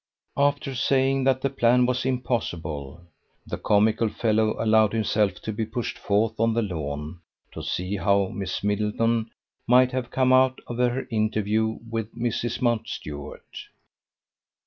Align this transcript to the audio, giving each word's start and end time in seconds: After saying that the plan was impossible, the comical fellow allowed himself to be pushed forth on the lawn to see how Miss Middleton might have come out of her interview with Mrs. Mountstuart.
After 0.35 0.73
saying 0.73 1.25
that 1.25 1.41
the 1.41 1.49
plan 1.51 1.85
was 1.85 2.07
impossible, 2.07 3.01
the 3.45 3.59
comical 3.59 4.09
fellow 4.09 4.55
allowed 4.57 4.93
himself 4.93 5.35
to 5.41 5.53
be 5.53 5.63
pushed 5.63 5.95
forth 5.99 6.39
on 6.39 6.55
the 6.55 6.63
lawn 6.63 7.19
to 7.51 7.61
see 7.61 7.97
how 7.97 8.29
Miss 8.29 8.63
Middleton 8.63 9.29
might 9.67 9.91
have 9.91 10.09
come 10.09 10.33
out 10.33 10.59
of 10.65 10.77
her 10.79 11.05
interview 11.11 11.77
with 11.87 12.15
Mrs. 12.15 12.63
Mountstuart. 12.63 13.67